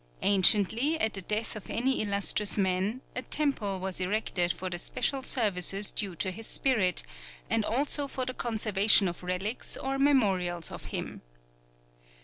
[0.23, 5.21] Anciently, at the death of any illustrious man, a temple was erected for the special
[5.21, 7.03] services due to his spirit,
[7.51, 11.21] and also for the conservation of relics or memorials of him.